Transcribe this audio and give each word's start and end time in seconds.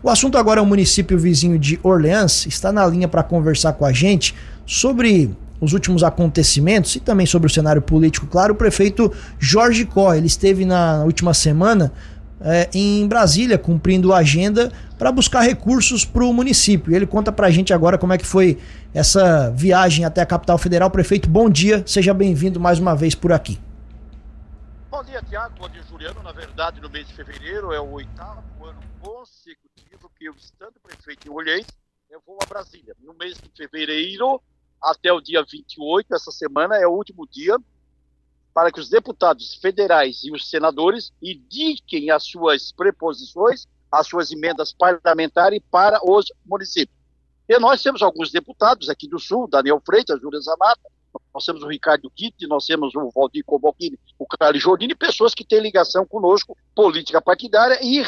O 0.00 0.08
assunto 0.08 0.38
agora 0.38 0.60
é 0.60 0.62
o 0.62 0.66
município 0.66 1.18
vizinho 1.18 1.58
de 1.58 1.78
Orleans, 1.82 2.46
está 2.46 2.70
na 2.70 2.86
linha 2.86 3.08
para 3.08 3.22
conversar 3.22 3.72
com 3.72 3.84
a 3.84 3.92
gente 3.92 4.32
sobre 4.64 5.30
os 5.60 5.72
últimos 5.72 6.04
acontecimentos 6.04 6.94
e 6.94 7.00
também 7.00 7.26
sobre 7.26 7.48
o 7.48 7.50
cenário 7.50 7.82
político, 7.82 8.26
claro, 8.26 8.52
o 8.52 8.56
prefeito 8.56 9.12
Jorge 9.40 9.84
Có. 9.84 10.14
Ele 10.14 10.28
esteve 10.28 10.64
na 10.64 11.02
última 11.02 11.34
semana 11.34 11.92
é, 12.40 12.68
em 12.72 13.08
Brasília, 13.08 13.58
cumprindo 13.58 14.12
a 14.12 14.18
agenda 14.18 14.70
para 14.96 15.10
buscar 15.10 15.40
recursos 15.40 16.04
para 16.04 16.24
o 16.24 16.32
município. 16.32 16.94
Ele 16.94 17.04
conta 17.06 17.32
para 17.32 17.48
a 17.48 17.50
gente 17.50 17.72
agora 17.72 17.98
como 17.98 18.12
é 18.12 18.18
que 18.18 18.26
foi 18.26 18.56
essa 18.94 19.50
viagem 19.50 20.04
até 20.04 20.20
a 20.20 20.26
capital 20.26 20.58
federal. 20.58 20.90
Prefeito, 20.90 21.28
bom 21.28 21.50
dia, 21.50 21.82
seja 21.84 22.14
bem-vindo 22.14 22.60
mais 22.60 22.78
uma 22.78 22.94
vez 22.94 23.16
por 23.16 23.32
aqui. 23.32 23.58
Bom 24.98 25.04
dia, 25.04 25.22
Tiago. 25.22 25.54
Bom 25.60 25.68
dia, 25.68 25.82
Juliano. 25.84 26.20
Na 26.24 26.32
verdade, 26.32 26.80
no 26.80 26.90
mês 26.90 27.06
de 27.06 27.14
fevereiro 27.14 27.72
é 27.72 27.80
o 27.80 27.92
oitavo 27.92 28.64
ano 28.64 28.80
consecutivo 29.00 30.10
que 30.18 30.24
eu, 30.24 30.34
estando 30.34 30.72
prefeito 30.82 31.28
em 31.28 31.30
Olhês, 31.30 31.64
eu 32.10 32.20
vou 32.26 32.36
a 32.42 32.46
Brasília. 32.46 32.96
No 32.98 33.14
mês 33.14 33.38
de 33.38 33.48
fevereiro, 33.56 34.42
até 34.82 35.12
o 35.12 35.20
dia 35.20 35.44
28, 35.48 36.12
essa 36.12 36.32
semana 36.32 36.76
é 36.78 36.84
o 36.84 36.90
último 36.90 37.28
dia 37.28 37.56
para 38.52 38.72
que 38.72 38.80
os 38.80 38.88
deputados 38.88 39.54
federais 39.62 40.24
e 40.24 40.32
os 40.32 40.50
senadores 40.50 41.12
indiquem 41.22 42.10
as 42.10 42.24
suas 42.24 42.72
preposições, 42.72 43.68
as 43.92 44.04
suas 44.04 44.32
emendas 44.32 44.72
parlamentares 44.72 45.62
para 45.70 46.00
os 46.02 46.26
municípios. 46.44 46.98
E 47.48 47.56
nós 47.60 47.80
temos 47.80 48.02
alguns 48.02 48.32
deputados 48.32 48.88
aqui 48.88 49.06
do 49.06 49.20
Sul, 49.20 49.46
Daniel 49.46 49.80
Freitas, 49.86 50.20
Júlia 50.20 50.40
Zanata, 50.40 50.90
nós 51.38 51.44
temos 51.44 51.62
o 51.62 51.68
Ricardo 51.68 52.10
Guitti, 52.18 52.48
nós 52.48 52.66
temos 52.66 52.92
o 52.96 53.10
Valdir 53.14 53.44
Cobalcini, 53.44 53.96
o 54.18 54.26
Carlos 54.26 54.60
Jordini, 54.60 54.92
pessoas 54.92 55.34
que 55.34 55.44
têm 55.44 55.60
ligação 55.60 56.04
conosco, 56.04 56.58
política 56.74 57.22
partidária 57.22 57.78
e, 57.80 58.02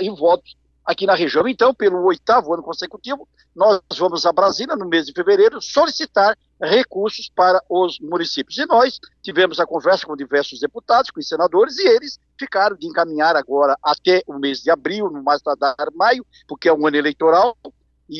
e 0.00 0.10
votos 0.10 0.56
aqui 0.82 1.04
na 1.04 1.14
região. 1.14 1.46
Então, 1.46 1.74
pelo 1.74 2.02
oitavo 2.04 2.54
ano 2.54 2.62
consecutivo, 2.62 3.28
nós 3.54 3.82
vamos 3.98 4.24
a 4.24 4.32
Brasília, 4.32 4.74
no 4.74 4.88
mês 4.88 5.04
de 5.04 5.12
fevereiro, 5.12 5.60
solicitar 5.60 6.34
recursos 6.58 7.30
para 7.36 7.62
os 7.68 8.00
municípios. 8.00 8.56
E 8.56 8.64
nós 8.64 8.98
tivemos 9.22 9.60
a 9.60 9.66
conversa 9.66 10.06
com 10.06 10.16
diversos 10.16 10.58
deputados, 10.58 11.10
com 11.10 11.20
os 11.20 11.28
senadores, 11.28 11.76
e 11.76 11.86
eles 11.86 12.18
ficaram 12.38 12.74
de 12.74 12.86
encaminhar 12.86 13.36
agora 13.36 13.76
até 13.82 14.22
o 14.26 14.38
mês 14.38 14.62
de 14.62 14.70
abril, 14.70 15.10
no 15.10 15.22
mais 15.22 15.42
tardar 15.42 15.76
maio, 15.94 16.24
porque 16.48 16.70
é 16.70 16.72
um 16.72 16.86
ano 16.86 16.96
eleitoral, 16.96 17.54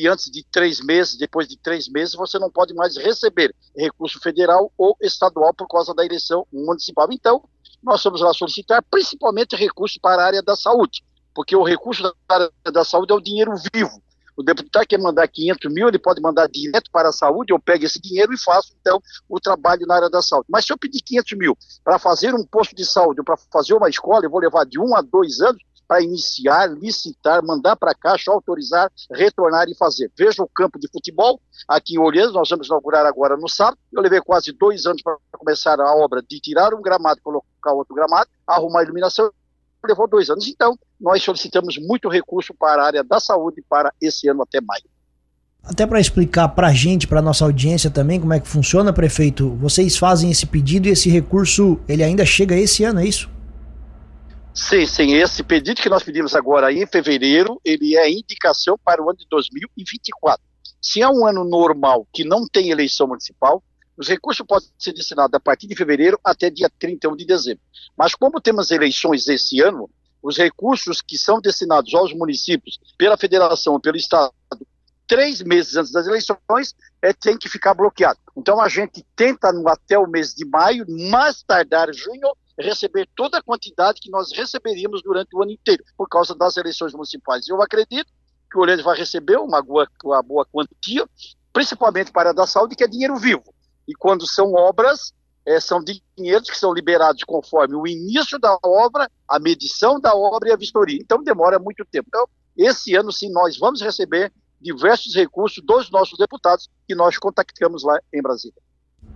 e 0.01 0.07
antes 0.07 0.31
de 0.31 0.43
três 0.51 0.79
meses, 0.81 1.15
depois 1.15 1.47
de 1.47 1.57
três 1.57 1.87
meses, 1.87 2.15
você 2.15 2.39
não 2.39 2.49
pode 2.49 2.73
mais 2.73 2.97
receber 2.97 3.53
recurso 3.75 4.19
federal 4.19 4.71
ou 4.77 4.97
estadual 5.01 5.53
por 5.53 5.67
causa 5.67 5.93
da 5.93 6.05
eleição 6.05 6.47
municipal. 6.51 7.07
Então, 7.11 7.43
nós 7.81 8.03
vamos 8.03 8.21
lá 8.21 8.33
solicitar 8.33 8.83
principalmente 8.89 9.55
recursos 9.55 9.97
para 9.97 10.23
a 10.23 10.25
área 10.25 10.41
da 10.41 10.55
saúde 10.55 11.03
porque 11.33 11.55
o 11.55 11.63
recurso 11.63 12.03
da 12.03 12.13
área 12.29 12.51
da 12.71 12.85
saúde 12.85 13.11
é 13.11 13.15
o 13.15 13.21
dinheiro 13.21 13.53
vivo. 13.73 14.01
O 14.35 14.41
deputado 14.41 14.87
quer 14.87 14.99
mandar 14.99 15.27
500 15.27 15.71
mil, 15.71 15.87
ele 15.87 15.99
pode 15.99 16.19
mandar 16.19 16.47
direto 16.47 16.89
para 16.91 17.09
a 17.09 17.11
saúde, 17.11 17.53
eu 17.53 17.59
pego 17.59 17.85
esse 17.85 18.01
dinheiro 18.01 18.33
e 18.33 18.37
faço, 18.37 18.73
então, 18.81 18.99
o 19.29 19.39
trabalho 19.39 19.85
na 19.85 19.95
área 19.95 20.09
da 20.09 20.23
saúde. 20.23 20.47
Mas 20.49 20.65
se 20.65 20.73
eu 20.73 20.77
pedir 20.77 21.01
500 21.01 21.37
mil 21.37 21.57
para 21.83 21.99
fazer 21.99 22.33
um 22.33 22.43
posto 22.43 22.75
de 22.75 22.83
saúde, 22.83 23.21
para 23.23 23.37
fazer 23.51 23.75
uma 23.75 23.89
escola, 23.89 24.25
eu 24.25 24.31
vou 24.31 24.39
levar 24.39 24.65
de 24.65 24.79
um 24.79 24.95
a 24.95 25.01
dois 25.01 25.39
anos 25.39 25.61
para 25.87 26.01
iniciar, 26.01 26.67
licitar, 26.67 27.43
mandar 27.43 27.75
para 27.75 27.91
a 27.91 27.95
Caixa, 27.95 28.31
autorizar, 28.31 28.91
retornar 29.11 29.67
e 29.69 29.75
fazer. 29.75 30.11
Veja 30.17 30.43
o 30.43 30.47
campo 30.47 30.79
de 30.79 30.87
futebol, 30.91 31.39
aqui 31.67 31.95
em 31.95 31.99
Olheiros, 31.99 32.33
nós 32.33 32.49
vamos 32.49 32.67
inaugurar 32.67 33.05
agora 33.05 33.37
no 33.37 33.49
sábado. 33.49 33.77
Eu 33.91 34.01
levei 34.01 34.21
quase 34.21 34.51
dois 34.51 34.85
anos 34.85 35.01
para 35.01 35.17
começar 35.31 35.79
a 35.79 35.95
obra 35.95 36.21
de 36.21 36.39
tirar 36.39 36.73
um 36.73 36.81
gramado, 36.81 37.21
colocar 37.21 37.73
outro 37.73 37.95
gramado, 37.95 38.29
arrumar 38.47 38.81
a 38.81 38.83
iluminação 38.83 39.31
levou 39.87 40.07
dois 40.07 40.29
anos. 40.29 40.47
Então, 40.47 40.77
nós 40.99 41.21
solicitamos 41.23 41.77
muito 41.77 42.07
recurso 42.07 42.53
para 42.53 42.81
a 42.81 42.85
área 42.85 43.03
da 43.03 43.19
saúde 43.19 43.63
para 43.69 43.91
esse 44.01 44.29
ano 44.29 44.43
até 44.43 44.61
maio. 44.61 44.83
Até 45.63 45.87
para 45.87 45.99
explicar 45.99 46.49
para 46.49 46.67
a 46.67 46.73
gente, 46.73 47.07
para 47.07 47.21
nossa 47.21 47.45
audiência 47.45 47.89
também, 47.89 48.19
como 48.19 48.33
é 48.33 48.39
que 48.39 48.47
funciona, 48.47 48.91
prefeito, 48.91 49.49
vocês 49.55 49.95
fazem 49.95 50.29
esse 50.29 50.45
pedido 50.45 50.87
e 50.87 50.91
esse 50.91 51.09
recurso, 51.09 51.79
ele 51.87 52.03
ainda 52.03 52.25
chega 52.25 52.55
esse 52.55 52.83
ano, 52.83 52.99
é 52.99 53.05
isso? 53.05 53.29
Sim, 54.53 54.85
sim, 54.85 55.13
esse 55.13 55.41
pedido 55.41 55.81
que 55.81 55.89
nós 55.89 56.03
pedimos 56.03 56.35
agora 56.35 56.71
em 56.71 56.85
fevereiro, 56.85 57.59
ele 57.65 57.97
é 57.97 58.11
indicação 58.11 58.77
para 58.77 59.01
o 59.01 59.09
ano 59.09 59.17
de 59.17 59.25
2024. 59.27 60.45
Se 60.79 61.01
é 61.01 61.09
um 61.09 61.25
ano 61.25 61.43
normal 61.43 62.07
que 62.13 62.23
não 62.23 62.47
tem 62.47 62.69
eleição 62.69 63.07
municipal, 63.07 63.63
os 63.97 64.07
recursos 64.07 64.45
podem 64.45 64.69
ser 64.77 64.93
destinados 64.93 65.33
a 65.33 65.39
partir 65.39 65.65
de 65.65 65.75
fevereiro 65.75 66.19
até 66.23 66.51
dia 66.51 66.69
31 66.77 67.15
de 67.15 67.25
dezembro. 67.25 67.63
Mas 67.97 68.13
como 68.13 68.39
temos 68.39 68.69
eleições 68.69 69.27
esse 69.27 69.59
ano, 69.59 69.89
os 70.21 70.37
recursos 70.37 71.01
que 71.01 71.17
são 71.17 71.41
destinados 71.41 71.93
aos 71.95 72.13
municípios 72.13 72.79
pela 72.97 73.17
federação, 73.17 73.79
pelo 73.79 73.97
estado, 73.97 74.33
três 75.07 75.41
meses 75.41 75.75
antes 75.75 75.91
das 75.91 76.05
eleições, 76.05 76.75
é, 77.01 77.11
tem 77.11 77.37
que 77.37 77.49
ficar 77.49 77.73
bloqueado. 77.73 78.19
Então 78.37 78.61
a 78.61 78.69
gente 78.69 79.05
tenta 79.15 79.51
no, 79.51 79.67
até 79.67 79.97
o 79.97 80.07
mês 80.07 80.33
de 80.33 80.45
maio, 80.45 80.85
mais 81.09 81.43
tardar 81.43 81.93
junho, 81.93 82.35
receber 82.59 83.07
toda 83.15 83.37
a 83.37 83.41
quantidade 83.41 83.99
que 83.99 84.11
nós 84.11 84.31
receberíamos 84.31 85.01
durante 85.01 85.35
o 85.35 85.41
ano 85.41 85.51
inteiro, 85.51 85.83
por 85.97 86.07
causa 86.07 86.35
das 86.35 86.57
eleições 86.57 86.93
municipais. 86.93 87.47
Eu 87.47 87.61
acredito 87.61 88.11
que 88.51 88.57
o 88.57 88.61
Olheiros 88.61 88.83
vai 88.83 88.97
receber 88.97 89.37
uma 89.37 89.61
boa, 89.61 89.87
uma 90.03 90.21
boa 90.21 90.45
quantia, 90.45 91.07
principalmente 91.51 92.11
para 92.11 92.29
a 92.29 92.33
da 92.33 92.45
saúde, 92.45 92.75
que 92.75 92.83
é 92.83 92.87
dinheiro 92.87 93.15
vivo. 93.17 93.43
E 93.87 93.93
quando 93.93 94.27
são 94.27 94.53
obras, 94.53 95.13
é, 95.45 95.59
são 95.59 95.83
dinheiros 95.83 96.49
que 96.49 96.57
são 96.57 96.73
liberados 96.73 97.23
conforme 97.23 97.75
o 97.75 97.87
início 97.87 98.39
da 98.39 98.57
obra, 98.63 99.09
a 99.27 99.39
medição 99.39 99.99
da 99.99 100.15
obra 100.15 100.49
e 100.49 100.51
a 100.51 100.57
vistoria. 100.57 100.99
Então 101.01 101.23
demora 101.23 101.59
muito 101.59 101.83
tempo. 101.85 102.07
Então, 102.07 102.27
esse 102.55 102.95
ano 102.95 103.11
sim, 103.11 103.29
nós 103.31 103.57
vamos 103.57 103.81
receber 103.81 104.31
diversos 104.61 105.13
recursos 105.13 105.63
dos 105.65 105.91
nossos 105.91 106.17
deputados 106.17 106.69
que 106.87 106.95
nós 106.95 107.17
contactamos 107.17 107.83
lá 107.83 107.99
em 108.13 108.21
Brasília. 108.21 108.55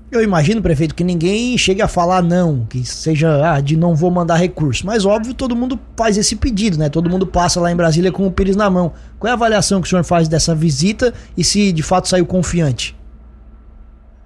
Eu 0.10 0.24
imagino, 0.24 0.62
prefeito, 0.62 0.96
que 0.96 1.04
ninguém 1.04 1.58
chegue 1.58 1.82
a 1.82 1.88
falar 1.88 2.22
não, 2.22 2.66
que 2.66 2.86
seja 2.86 3.54
ah, 3.54 3.60
de 3.60 3.76
não 3.76 3.94
vou 3.94 4.10
mandar 4.10 4.38
recurso. 4.38 4.86
Mas 4.86 5.04
óbvio, 5.04 5.34
todo 5.34 5.56
mundo 5.56 5.78
faz 5.98 6.18
esse 6.18 6.38
pedido, 6.38 6.78
né? 6.78 6.90
Todo 6.90 7.10
mundo 7.10 7.28
passa 7.28 7.60
lá 7.60 7.70
em 7.70 7.76
Brasília 7.76 8.10
com 8.10 8.26
o 8.26 8.32
pires 8.32 8.56
na 8.56 8.70
mão. 8.70 8.94
Qual 9.20 9.28
é 9.28 9.32
a 9.32 9.34
avaliação 9.34 9.82
que 9.82 9.88
o 9.88 9.90
senhor 9.90 10.06
faz 10.06 10.30
dessa 10.30 10.56
visita 10.56 11.14
e 11.36 11.44
se 11.44 11.74
de 11.74 11.84
fato 11.84 12.08
saiu 12.08 12.26
confiante? 12.26 12.96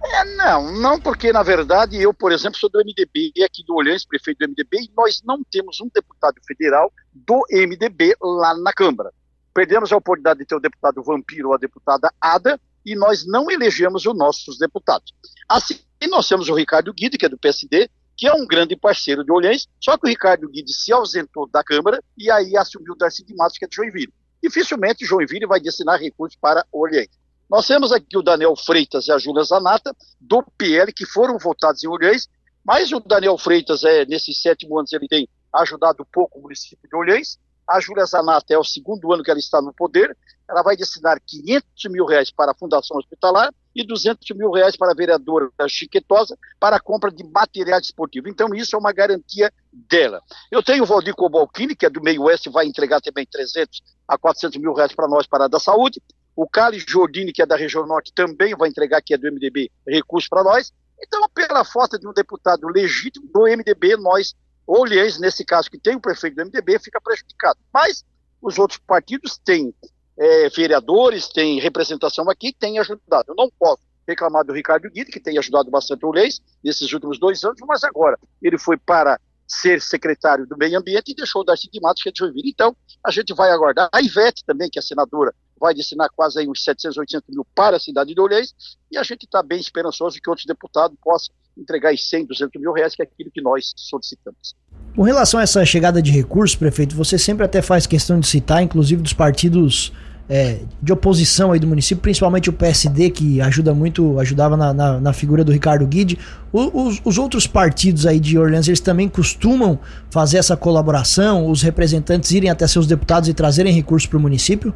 É, 0.03 0.25
não, 0.35 0.71
não 0.79 0.99
porque, 0.99 1.31
na 1.31 1.41
verdade, 1.41 1.99
eu, 1.99 2.13
por 2.13 2.31
exemplo, 2.31 2.59
sou 2.59 2.69
do 2.69 2.79
MDB, 2.79 3.31
aqui 3.43 3.63
do 3.65 3.75
Olhães, 3.75 4.05
prefeito 4.05 4.39
do 4.39 4.49
MDB, 4.49 4.83
e 4.83 4.91
nós 4.95 5.21
não 5.25 5.43
temos 5.43 5.81
um 5.81 5.89
deputado 5.93 6.35
federal 6.45 6.91
do 7.13 7.43
MDB 7.51 8.15
lá 8.21 8.55
na 8.55 8.71
Câmara. 8.71 9.11
Perdemos 9.53 9.91
a 9.91 9.97
oportunidade 9.97 10.39
de 10.39 10.45
ter 10.45 10.55
o 10.55 10.59
deputado 10.59 11.01
Vampiro 11.03 11.49
ou 11.49 11.55
a 11.55 11.57
deputada 11.57 12.11
Ada, 12.21 12.59
e 12.85 12.95
nós 12.95 13.25
não 13.25 13.49
elegemos 13.49 14.05
os 14.05 14.17
nossos 14.17 14.57
deputados. 14.57 15.13
Assim, 15.47 15.79
nós 16.09 16.27
temos 16.27 16.49
o 16.49 16.55
Ricardo 16.55 16.93
Guide, 16.93 17.17
que 17.17 17.25
é 17.25 17.29
do 17.29 17.37
PSD, 17.37 17.89
que 18.17 18.27
é 18.27 18.33
um 18.33 18.45
grande 18.45 18.75
parceiro 18.75 19.23
de 19.23 19.31
Olhães, 19.31 19.67
só 19.79 19.97
que 19.97 20.05
o 20.05 20.09
Ricardo 20.09 20.47
Guide 20.47 20.73
se 20.73 20.91
ausentou 20.91 21.49
da 21.49 21.63
Câmara 21.63 22.03
e 22.17 22.29
aí 22.29 22.55
assumiu 22.57 22.93
o 22.93 22.95
Darcy 22.95 23.25
de 23.25 23.35
Matos, 23.35 23.57
que 23.57 23.65
é 23.65 23.67
de 23.67 23.75
Joinville. 23.75 24.13
Dificilmente 24.41 25.05
Joinville 25.05 25.45
vai 25.45 25.59
destinar 25.59 25.99
recursos 25.99 26.37
para 26.39 26.65
Olhães. 26.71 27.09
Nós 27.49 27.67
temos 27.67 27.91
aqui 27.91 28.17
o 28.17 28.21
Daniel 28.21 28.55
Freitas 28.55 29.07
e 29.07 29.11
a 29.11 29.17
Júlia 29.17 29.43
Zanata, 29.43 29.95
do 30.19 30.43
PL, 30.57 30.91
que 30.93 31.05
foram 31.05 31.37
votados 31.37 31.83
em 31.83 31.87
Olhães, 31.87 32.29
mas 32.63 32.91
o 32.91 32.99
Daniel 32.99 33.37
Freitas, 33.37 33.83
é, 33.83 34.05
nesses 34.05 34.41
sete 34.41 34.65
anos, 34.65 34.93
ele 34.93 35.07
tem 35.07 35.27
ajudado 35.53 36.05
pouco 36.13 36.39
o 36.39 36.43
município 36.43 36.87
de 36.87 36.95
Olhães. 36.95 37.37
A 37.71 37.79
Júlia 37.79 38.05
Zanata 38.05 38.53
é 38.53 38.57
o 38.57 38.65
segundo 38.65 39.13
ano 39.13 39.23
que 39.23 39.31
ela 39.31 39.39
está 39.39 39.61
no 39.61 39.73
poder. 39.73 40.15
Ela 40.49 40.61
vai 40.61 40.75
destinar 40.75 41.21
500 41.25 41.65
mil 41.89 42.05
reais 42.05 42.29
para 42.29 42.51
a 42.51 42.53
Fundação 42.53 42.97
Hospitalar 42.97 43.49
e 43.73 43.87
200 43.87 44.29
mil 44.35 44.51
reais 44.51 44.75
para 44.75 44.91
a 44.91 44.93
vereadora 44.93 45.49
Chiquetosa 45.69 46.37
para 46.59 46.75
a 46.75 46.79
compra 46.81 47.09
de 47.09 47.23
material 47.23 47.79
esportivo. 47.79 48.27
Então, 48.27 48.53
isso 48.53 48.75
é 48.75 48.79
uma 48.79 48.91
garantia 48.91 49.49
dela. 49.71 50.21
Eu 50.51 50.61
tenho 50.61 50.83
o 50.83 50.85
Valdir 50.85 51.15
Cobalcini, 51.15 51.73
que 51.73 51.85
é 51.85 51.89
do 51.89 52.01
meio 52.01 52.23
oeste, 52.23 52.49
vai 52.49 52.65
entregar 52.65 52.99
também 52.99 53.25
300 53.25 53.81
a 54.05 54.17
400 54.17 54.59
mil 54.59 54.73
reais 54.73 54.93
para 54.93 55.07
nós, 55.07 55.25
para 55.25 55.45
a 55.45 55.47
da 55.47 55.57
saúde. 55.57 56.01
O 56.35 56.46
Carlos 56.49 56.84
Jordini, 56.85 57.31
que 57.31 57.41
é 57.41 57.46
da 57.46 57.55
região 57.55 57.87
norte, 57.87 58.11
também 58.13 58.53
vai 58.53 58.67
entregar, 58.67 59.01
que 59.01 59.13
é 59.13 59.17
do 59.17 59.31
MDB, 59.31 59.72
recursos 59.87 60.28
para 60.28 60.43
nós. 60.43 60.73
Então, 61.01 61.22
pela 61.34 61.63
falta 61.63 61.97
de 61.97 62.05
um 62.05 62.13
deputado 62.13 62.67
legítimo 62.67 63.29
do 63.34 63.43
MDB, 63.43 63.96
nós, 63.96 64.35
Olhães, 64.79 65.20
nesse 65.20 65.44
caso, 65.44 65.70
que 65.70 65.78
tem 65.78 65.96
o 65.96 66.00
prefeito 66.00 66.35
do 66.35 66.46
MDB, 66.46 66.79
fica 66.79 67.02
prejudicado. 67.02 67.59
Mas 67.73 68.06
os 68.41 68.58
outros 68.58 68.79
partidos 68.79 69.38
têm 69.38 69.73
é, 70.18 70.50
vereadores, 70.50 71.28
têm 71.28 71.59
representação 71.59 72.29
aqui, 72.29 72.53
têm 72.53 72.79
ajudado. 72.79 73.26
Eu 73.29 73.35
não 73.35 73.50
posso 73.59 73.82
reclamar 74.08 74.46
do 74.46 74.53
Ricardo 74.53 74.90
Guida, 74.90 75.12
que 75.12 75.20
tem 75.20 75.38
ajudado 75.38 75.70
bastante 75.70 76.06
o 76.06 76.09
Olhães 76.09 76.41
nesses 76.64 76.91
últimos 76.94 77.20
dois 77.20 77.44
anos, 77.44 77.59
mas 77.68 77.84
agora 77.84 78.18
ele 78.41 78.58
foi 78.58 78.78
para 78.78 79.20
ser 79.47 79.82
secretário 79.82 80.47
do 80.47 80.58
Meio 80.58 80.79
Ambiente 80.79 81.12
e 81.12 81.16
deixou 81.16 81.41
o 81.41 81.44
Darcy 81.44 81.70
de 81.70 81.82
Matos, 81.82 82.02
que 82.02 82.12
Joinville. 82.16 82.50
Então, 82.50 82.76
a 83.06 83.12
gente 83.12 83.34
vai 83.34 83.52
aguardar. 83.52 83.90
A 83.91 84.02
Ivete 84.02 84.46
também, 84.46 84.70
que 84.70 84.79
é 84.79 84.82
senadora 84.82 85.34
vai 85.59 85.73
destinar 85.76 86.09
quase 86.16 86.40
aí 86.40 86.47
uns 86.47 86.64
700, 86.64 86.97
800 86.97 87.29
mil 87.29 87.46
para 87.53 87.78
a 87.78 87.79
cidade 87.79 88.16
de 88.16 88.20
Olhês, 88.20 88.53
e 88.90 88.97
a 88.97 89.03
gente 89.03 89.26
está 89.26 89.44
bem 89.44 89.59
esperançoso 89.59 90.20
que 90.20 90.29
outros 90.29 90.46
deputados 90.46 90.97
possam 91.00 91.35
entregar 91.57 91.95
100, 91.95 92.25
200 92.25 92.61
mil 92.61 92.71
reais, 92.71 92.95
que 92.95 93.01
é 93.01 93.05
aquilo 93.05 93.31
que 93.31 93.41
nós 93.41 93.71
solicitamos. 93.75 94.55
Com 94.95 95.03
relação 95.03 95.39
a 95.39 95.43
essa 95.43 95.63
chegada 95.65 96.01
de 96.01 96.11
recursos, 96.11 96.55
prefeito, 96.55 96.95
você 96.95 97.17
sempre 97.17 97.45
até 97.45 97.61
faz 97.61 97.85
questão 97.85 98.19
de 98.19 98.27
citar, 98.27 98.61
inclusive 98.61 99.01
dos 99.01 99.13
partidos 99.13 99.93
é, 100.29 100.59
de 100.81 100.91
oposição 100.91 101.51
aí 101.51 101.59
do 101.59 101.67
município, 101.67 102.01
principalmente 102.01 102.49
o 102.49 102.53
PSD, 102.53 103.09
que 103.09 103.41
ajuda 103.41 103.73
muito, 103.73 104.19
ajudava 104.19 104.55
na, 104.55 104.73
na, 104.73 104.99
na 104.99 105.13
figura 105.13 105.43
do 105.43 105.51
Ricardo 105.51 105.85
Guide. 105.85 106.17
O, 106.51 106.87
os, 106.87 107.01
os, 107.03 107.17
outros 107.17 107.47
partidos 107.47 108.05
aí 108.05 108.19
de 108.19 108.37
Orleans, 108.37 108.67
eles 108.67 108.79
também 108.79 109.07
costumam 109.07 109.79
fazer 110.09 110.37
essa 110.37 110.55
colaboração, 110.57 111.49
os 111.49 111.61
representantes 111.61 112.31
irem 112.31 112.49
até 112.49 112.67
seus 112.67 112.87
deputados 112.87 113.29
e 113.29 113.33
trazerem 113.33 113.73
recursos 113.73 114.07
para 114.07 114.17
o 114.17 114.21
município? 114.21 114.73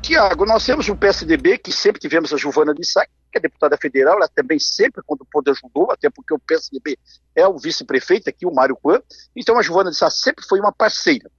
Tiago, 0.00 0.46
nós 0.46 0.64
temos 0.64 0.88
o 0.88 0.96
PSDB, 0.96 1.58
que 1.58 1.72
sempre 1.72 2.00
tivemos 2.00 2.32
a 2.32 2.36
Giovana 2.36 2.74
de 2.74 2.84
Sá, 2.86 3.04
que 3.04 3.12
é 3.38 3.40
deputada 3.40 3.76
federal, 3.76 4.16
ela 4.16 4.28
também 4.28 4.58
sempre, 4.58 5.02
quando 5.04 5.22
o 5.22 5.26
poder 5.26 5.52
ajudou, 5.52 5.90
até 5.90 6.08
porque 6.10 6.34
o 6.34 6.38
PSDB 6.38 6.98
é 7.34 7.46
o 7.46 7.58
vice-prefeito 7.58 8.28
aqui, 8.28 8.46
o 8.46 8.54
Mário 8.54 8.76
Quan, 8.76 9.00
então 9.34 9.58
a 9.58 9.62
Giovana 9.62 9.90
de 9.90 9.96
Sá 9.96 10.10
sempre 10.10 10.44
foi 10.46 10.60
uma 10.60 10.72
parceira. 10.72 11.30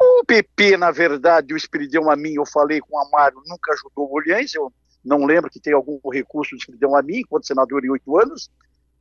O 0.00 0.24
PP, 0.24 0.76
na 0.76 0.90
verdade, 0.90 1.54
o 1.54 1.56
Espiridão 1.56 2.10
a 2.10 2.16
mim, 2.16 2.34
eu 2.34 2.46
falei 2.46 2.80
com 2.80 2.96
o 2.96 2.98
Amaro, 2.98 3.42
nunca 3.46 3.72
ajudou 3.72 4.10
o 4.10 4.14
Olhães, 4.14 4.54
eu 4.54 4.72
não 5.04 5.24
lembro 5.24 5.50
que 5.50 5.60
tem 5.60 5.72
algum 5.72 5.98
recurso 6.10 6.54
do 6.54 6.58
Espiridão 6.58 6.96
a 6.96 7.02
mim, 7.02 7.18
enquanto 7.18 7.46
senador 7.46 7.84
em 7.84 7.90
oito 7.90 8.18
anos. 8.18 8.50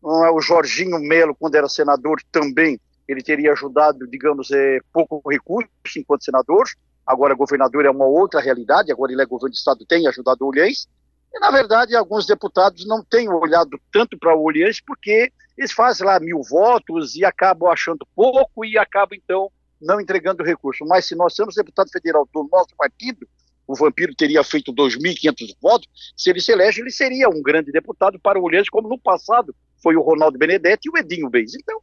O 0.02 0.42
Jorginho 0.42 1.00
Melo, 1.00 1.34
quando 1.34 1.56
era 1.56 1.70
senador, 1.70 2.22
também 2.30 2.80
ele 3.08 3.24
teria 3.24 3.54
ajudado, 3.54 4.06
digamos, 4.08 4.52
é, 4.52 4.80
pouco 4.92 5.22
recurso 5.30 5.70
enquanto 5.98 6.26
senador. 6.26 6.66
Agora, 7.06 7.34
governador 7.36 7.86
é 7.86 7.90
uma 7.90 8.06
outra 8.06 8.42
realidade, 8.42 8.92
agora 8.92 9.12
ele 9.12 9.22
é 9.22 9.26
governo 9.26 9.52
de 9.52 9.58
Estado, 9.58 9.86
tem 9.86 10.08
ajudado 10.08 10.44
o 10.44 10.48
Olhães. 10.48 10.88
E, 11.34 11.40
na 11.40 11.50
verdade, 11.50 11.96
alguns 11.96 12.26
deputados 12.26 12.86
não 12.86 13.04
têm 13.04 13.28
olhado 13.30 13.80
tanto 13.92 14.18
para 14.18 14.36
o 14.36 14.44
Olhães 14.44 14.80
porque 14.80 15.32
eles 15.58 15.72
fazem 15.72 16.06
lá 16.06 16.20
mil 16.20 16.42
votos 16.44 17.16
e 17.16 17.26
acabam 17.26 17.72
achando 17.72 18.08
pouco 18.16 18.64
e 18.64 18.78
acabam, 18.78 19.18
então, 19.22 19.52
não 19.82 20.00
entregando 20.00 20.44
recurso. 20.44 20.86
Mas 20.86 21.06
se 21.06 21.16
nós 21.16 21.34
temos 21.34 21.56
deputado 21.56 21.90
federal 21.90 22.28
do 22.32 22.48
nosso 22.52 22.76
partido, 22.78 23.28
o 23.66 23.76
Vampiro 23.76 24.14
teria 24.14 24.44
feito 24.44 24.74
2.500 24.74 25.56
votos, 25.62 25.88
se 26.18 26.30
ele 26.30 26.42
se 26.42 26.52
elege, 26.52 26.82
ele 26.82 26.92
seria 26.92 27.30
um 27.30 27.42
grande 27.42 27.72
deputado 27.72 28.20
para 28.20 28.40
o 28.40 28.44
Olhães, 28.44 28.70
como 28.70 28.90
no 28.90 29.00
passado 29.00 29.56
foi 29.82 29.96
o 29.96 30.02
Ronaldo 30.02 30.38
Benedetti 30.38 30.88
e 30.88 30.92
o 30.92 30.98
Edinho 30.98 31.30
Beis. 31.30 31.54
Então, 31.56 31.80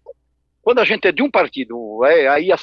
quando 0.62 0.78
a 0.78 0.84
gente 0.84 1.06
é 1.06 1.12
de 1.12 1.22
um 1.22 1.30
partido, 1.30 2.04
é, 2.04 2.28
aí 2.28 2.50
a 2.52 2.58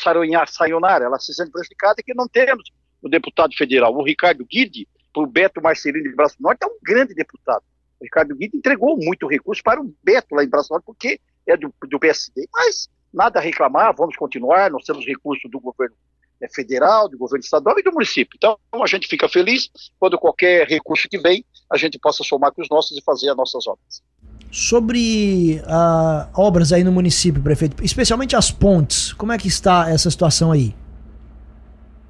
Sayonara, 0.46 1.06
ela 1.06 1.20
se 1.20 1.34
sente 1.34 1.52
prejudicada, 1.52 2.02
que 2.04 2.14
não 2.14 2.28
temos 2.28 2.72
o 3.02 3.10
deputado 3.10 3.56
federal. 3.56 3.94
O 3.96 4.04
Ricardo 4.04 4.46
Guide, 4.46 4.88
para 5.18 5.24
o 5.24 5.28
Beto 5.28 5.62
Marcelino 5.62 6.08
de 6.08 6.16
Braço 6.16 6.36
Norte, 6.40 6.60
é 6.64 6.68
um 6.68 6.78
grande 6.84 7.16
deputado. 7.16 7.64
O 8.00 8.04
Ricardo 8.04 8.36
Guide 8.36 8.56
entregou 8.56 8.96
muito 8.96 9.28
recurso 9.28 9.64
para 9.64 9.82
o 9.82 9.92
Beto 10.04 10.36
lá 10.36 10.44
em 10.44 10.48
Braço 10.48 10.72
Norte, 10.72 10.84
porque 10.86 11.20
é 11.48 11.58
do, 11.58 11.74
do 11.90 12.00
PSD. 12.00 12.48
Mas 12.54 12.88
nada 13.12 13.40
a 13.40 13.42
reclamar, 13.42 13.96
vamos 13.98 14.16
continuar, 14.16 14.70
nós 14.70 14.84
temos 14.84 15.06
recurso 15.06 15.50
do 15.50 15.60
governo 15.60 15.96
é, 16.40 16.48
federal, 16.54 17.10
do 17.10 17.18
governo 17.18 17.44
estadual 17.44 17.80
e 17.80 17.84
do 17.84 17.92
município. 17.92 18.36
Então 18.38 18.60
a 18.72 18.86
gente 18.86 19.08
fica 19.08 19.28
feliz 19.28 19.70
quando 20.00 20.20
qualquer 20.20 20.68
recurso 20.68 21.10
que 21.10 21.18
vem, 21.18 21.44
a 21.72 21.78
gente 21.78 21.98
possa 21.98 22.24
somar 22.24 22.52
com 22.52 22.62
os 22.62 22.70
nossos 22.70 22.96
e 22.96 23.02
fazer 23.02 23.32
as 23.32 23.38
nossas 23.38 23.66
obras. 23.66 24.04
Sobre 24.52 25.62
uh, 25.64 26.30
obras 26.40 26.72
aí 26.72 26.84
no 26.84 26.92
município, 26.92 27.42
prefeito, 27.42 27.84
especialmente 27.84 28.36
as 28.36 28.52
pontes, 28.52 29.14
como 29.14 29.32
é 29.32 29.38
que 29.38 29.48
está 29.48 29.90
essa 29.90 30.12
situação 30.12 30.52
aí? 30.52 30.76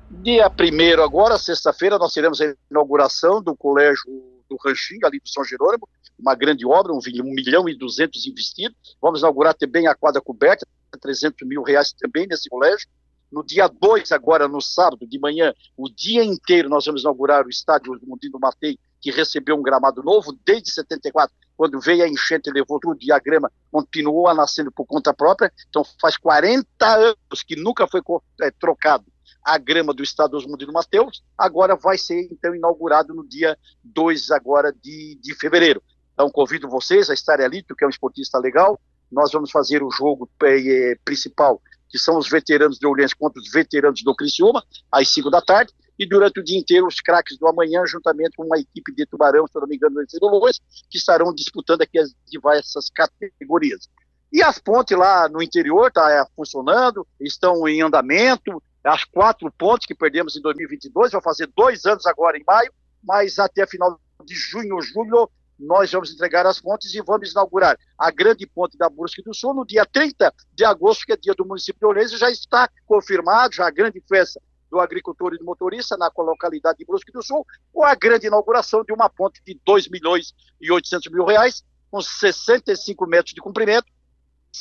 Dia 0.10 0.50
1 0.50 1.04
agora, 1.04 1.38
sexta-feira, 1.38 1.98
nós 1.98 2.14
teremos 2.14 2.40
a 2.40 2.56
inauguração 2.72 3.42
do 3.42 3.54
colégio 3.56 4.06
do 4.50 4.58
Ranchinho, 4.64 5.06
ali 5.06 5.20
do 5.20 5.28
São 5.28 5.44
Jerônimo, 5.44 5.88
uma 6.18 6.34
grande 6.34 6.66
obra, 6.66 6.94
um, 6.94 7.00
milhão 7.26 7.68
e 7.68 7.78
duzentos 7.78 8.26
investido. 8.26 8.74
Vamos 9.02 9.20
inaugurar 9.20 9.54
também 9.54 9.86
a 9.86 9.94
quadra 9.94 10.22
coberta, 10.22 10.66
300 11.02 11.46
mil 11.46 11.62
reais 11.62 11.92
também 11.92 12.26
nesse 12.26 12.50
colégio. 12.50 12.88
No 13.30 13.44
dia 13.44 13.68
2, 13.68 14.14
agora 14.14 14.48
no 14.48 14.62
sábado 14.62 15.06
de 15.06 15.20
manhã, 15.20 15.54
o 15.76 15.90
dia 15.90 16.24
inteiro, 16.24 16.70
nós 16.70 16.86
vamos 16.86 17.02
inaugurar 17.02 17.46
o 17.46 17.50
estádio 17.50 18.00
Mundinho 18.04 18.40
Matei, 18.40 18.80
que 19.02 19.12
recebeu 19.12 19.58
um 19.58 19.62
gramado 19.62 20.02
novo 20.02 20.32
desde 20.46 20.72
74, 20.72 21.36
quando 21.58 21.82
veio 21.82 22.06
a 22.06 22.08
enchente, 22.08 22.50
levou 22.50 22.80
tudo 22.80 22.98
e 23.02 23.12
a 23.12 23.20
grama 23.20 23.52
continuou 23.70 24.30
a 24.30 24.34
nascendo 24.34 24.72
por 24.72 24.86
conta 24.86 25.14
própria. 25.14 25.52
Então 25.68 25.84
faz 26.00 26.16
40 26.16 26.66
anos 26.96 27.44
que 27.46 27.58
nunca 27.58 27.86
foi 27.86 28.02
é, 28.42 28.50
trocado 28.52 29.04
a 29.48 29.58
grama 29.58 29.94
do 29.94 30.04
estado 30.04 30.32
dos 30.32 30.46
Mundinho 30.46 30.74
Mateus, 30.74 31.24
agora 31.38 31.74
vai 31.74 31.98
ser 31.98 32.28
então 32.30 32.54
inaugurado 32.54 33.14
no 33.14 33.26
dia 33.26 33.58
2 33.82 34.30
agora 34.32 34.74
de, 34.74 35.18
de 35.22 35.34
fevereiro. 35.36 35.82
Então 36.14 36.30
convido 36.30 36.68
vocês 36.68 37.10
a 37.10 37.14
estarem 37.14 37.46
ali, 37.46 37.64
porque 37.64 37.86
é 37.86 37.88
um 37.88 37.90
esportista 37.90 38.38
legal, 38.38 38.78
nós 39.10 39.32
vamos 39.32 39.50
fazer 39.50 39.82
o 39.82 39.90
jogo 39.90 40.30
é, 40.44 40.98
principal, 41.06 41.62
que 41.88 41.98
são 41.98 42.18
os 42.18 42.30
veteranos 42.30 42.78
de 42.78 42.86
Orleans 42.86 43.14
contra 43.14 43.42
os 43.42 43.50
veteranos 43.50 44.04
do 44.04 44.14
Criciúma, 44.14 44.62
às 44.92 45.08
5 45.14 45.30
da 45.30 45.42
tarde, 45.42 45.72
e 45.98 46.06
durante 46.06 46.42
o 46.42 46.44
dia 46.44 46.60
inteiro 46.60 46.86
os 46.86 47.00
craques 47.00 47.38
do 47.38 47.48
amanhã, 47.48 47.84
juntamente 47.88 48.36
com 48.36 48.44
uma 48.44 48.60
equipe 48.60 48.94
de 48.94 49.06
Tubarão, 49.06 49.48
se 49.48 49.58
não 49.58 49.66
me 49.66 49.78
engano, 49.78 49.96
do 49.96 50.52
que 50.90 50.98
estarão 50.98 51.34
disputando 51.34 51.84
aqui 51.84 51.98
as 51.98 52.14
diversas 52.30 52.90
categorias. 52.90 53.88
E 54.32 54.44
as 54.44 54.60
pontes 54.60 54.98
lá 54.98 55.30
no 55.30 55.42
interior 55.42 55.90
tá, 55.90 56.12
é, 56.12 56.26
funcionando, 56.36 57.08
estão 57.20 57.66
em 57.66 57.82
andamento, 57.82 58.62
as 58.88 59.04
quatro 59.04 59.52
pontes 59.52 59.86
que 59.86 59.96
perdemos 59.96 60.36
em 60.36 60.42
2022, 60.42 61.12
vai 61.12 61.22
fazer 61.22 61.50
dois 61.56 61.86
anos 61.86 62.06
agora 62.06 62.38
em 62.38 62.44
maio, 62.46 62.72
mas 63.04 63.38
até 63.40 63.66
final 63.68 64.00
de 64.24 64.34
junho 64.34 64.76
ou 64.76 64.82
julho 64.82 65.30
nós 65.60 65.92
vamos 65.92 66.14
entregar 66.14 66.46
as 66.46 66.62
pontes 66.62 66.94
e 66.94 67.02
vamos 67.02 67.32
inaugurar 67.32 67.78
a 67.98 68.12
grande 68.12 68.46
ponte 68.46 68.78
da 68.78 68.90
Brusque 68.90 69.24
do 69.24 69.34
Sul 69.34 69.54
no 69.54 69.66
dia 69.66 69.86
30 69.86 70.32
de 70.54 70.64
agosto, 70.64 71.06
que 71.06 71.14
é 71.14 71.18
dia 71.18 71.34
do 71.34 71.46
município 71.46 71.80
de 71.80 71.86
Orleans, 71.86 72.12
já 72.12 72.30
está 72.30 72.70
confirmado, 72.86 73.56
já 73.56 73.68
a 73.68 73.72
grande 73.72 74.02
festa 74.08 74.40
do 74.70 74.80
agricultor 74.80 75.34
e 75.34 75.38
do 75.38 75.46
motorista 75.46 75.98
na 75.98 76.12
localidade 76.16 76.78
de 76.78 76.86
Brusque 76.86 77.12
do 77.12 77.24
Sul, 77.24 77.46
com 77.74 77.84
a 77.84 77.96
grande 77.96 78.28
inauguração 78.28 78.84
de 78.84 78.94
uma 78.94 79.10
ponte 79.10 79.42
de 79.46 79.60
2 79.66 79.88
milhões 79.88 80.34
e 80.62 80.72
800 80.72 81.12
mil 81.12 81.26
reais, 81.26 81.64
com 81.90 82.02
65 82.02 83.08
metros 83.08 83.34
de 83.34 83.42
comprimento, 83.42 83.88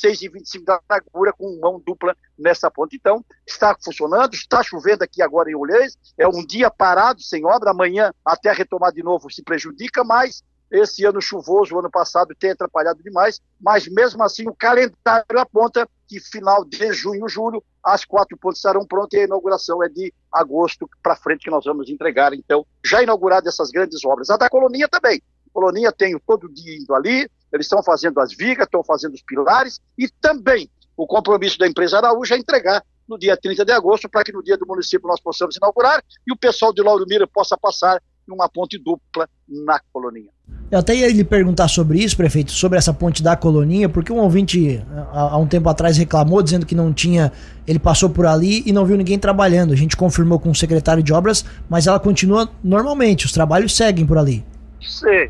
6,25 0.01 0.63
da 0.63 0.79
largura, 0.89 1.33
com 1.33 1.59
mão 1.59 1.81
dupla 1.83 2.15
nessa 2.37 2.69
ponte. 2.69 2.95
Então, 2.95 3.23
está 3.45 3.75
funcionando, 3.83 4.33
está 4.33 4.63
chovendo 4.63 5.03
aqui 5.03 5.21
agora 5.21 5.49
em 5.49 5.55
Olhães, 5.55 5.97
é 6.17 6.27
um 6.27 6.45
dia 6.45 6.69
parado, 6.69 7.21
sem 7.21 7.45
obra, 7.45 7.71
amanhã 7.71 8.13
até 8.25 8.51
retomar 8.51 8.91
de 8.91 9.03
novo 9.03 9.31
se 9.31 9.43
prejudica, 9.43 10.03
mas 10.03 10.43
esse 10.69 11.05
ano 11.05 11.21
chuvoso, 11.21 11.75
o 11.75 11.79
ano 11.79 11.89
passado, 11.89 12.35
tem 12.35 12.51
atrapalhado 12.51 13.01
demais, 13.01 13.41
mas 13.59 13.87
mesmo 13.87 14.21
assim 14.23 14.47
o 14.47 14.53
calendário 14.53 15.39
aponta 15.39 15.87
que 16.07 16.19
final 16.19 16.63
de 16.65 16.91
junho, 16.93 17.27
julho, 17.27 17.63
as 17.83 18.03
quatro 18.03 18.37
pontes 18.37 18.59
estarão 18.59 18.85
prontas 18.85 19.17
e 19.17 19.21
a 19.21 19.25
inauguração 19.25 19.83
é 19.83 19.89
de 19.89 20.13
agosto 20.31 20.89
para 21.01 21.15
frente 21.15 21.43
que 21.45 21.49
nós 21.49 21.65
vamos 21.65 21.89
entregar. 21.89 22.33
Então, 22.33 22.65
já 22.85 23.01
inaugurado 23.01 23.47
essas 23.47 23.71
grandes 23.71 24.03
obras. 24.03 24.29
A 24.29 24.37
da 24.37 24.49
Colonia 24.49 24.87
também. 24.87 25.21
Colonia 25.57 25.91
tem 25.91 26.15
todo 26.19 26.47
dia 26.53 26.77
indo 26.77 26.93
ali, 26.93 27.27
eles 27.51 27.65
estão 27.65 27.81
fazendo 27.81 28.19
as 28.19 28.31
vigas, 28.31 28.67
estão 28.67 28.83
fazendo 28.83 29.15
os 29.15 29.23
pilares 29.23 29.79
e 29.97 30.07
também 30.07 30.69
o 30.95 31.07
compromisso 31.07 31.57
da 31.57 31.67
empresa 31.67 31.97
Araújo 31.97 32.31
é 32.31 32.37
entregar 32.37 32.83
no 33.09 33.17
dia 33.17 33.35
30 33.35 33.65
de 33.65 33.71
agosto 33.71 34.07
para 34.07 34.23
que 34.23 34.31
no 34.31 34.43
dia 34.43 34.55
do 34.55 34.67
município 34.67 35.07
nós 35.07 35.19
possamos 35.19 35.55
inaugurar 35.55 36.03
e 36.27 36.31
o 36.31 36.37
pessoal 36.37 36.71
de 36.71 36.83
Lauro 36.83 37.05
Mira 37.09 37.25
possa 37.25 37.57
passar 37.57 37.99
numa 38.27 38.47
ponte 38.47 38.77
dupla 38.77 39.27
na 39.47 39.79
Colonia. 39.91 40.29
Eu 40.69 40.77
até 40.77 40.93
ia 40.93 41.07
lhe 41.07 41.23
perguntar 41.23 41.67
sobre 41.69 42.03
isso, 42.03 42.15
prefeito, 42.15 42.51
sobre 42.51 42.77
essa 42.77 42.93
ponte 42.93 43.23
da 43.23 43.35
Colonia, 43.35 43.89
porque 43.89 44.13
um 44.13 44.19
ouvinte 44.19 44.85
há, 45.11 45.33
há, 45.33 45.37
um 45.37 45.47
tempo 45.47 45.69
atrás 45.69 45.97
reclamou 45.97 46.43
dizendo 46.43 46.67
que 46.67 46.75
não 46.75 46.93
tinha. 46.93 47.31
Ele 47.65 47.79
passou 47.79 48.11
por 48.11 48.27
ali 48.27 48.61
e 48.63 48.71
não 48.71 48.85
viu 48.85 48.95
ninguém 48.95 49.17
trabalhando. 49.17 49.73
A 49.73 49.77
gente 49.77 49.97
confirmou 49.97 50.39
com 50.39 50.51
o 50.51 50.55
secretário 50.55 51.01
de 51.01 51.13
obras, 51.13 51.43
mas 51.67 51.87
ela 51.87 51.99
continua 51.99 52.47
normalmente, 52.63 53.25
os 53.25 53.31
trabalhos 53.31 53.75
seguem 53.75 54.05
por 54.05 54.19
ali. 54.19 54.45
Sim. 54.81 55.29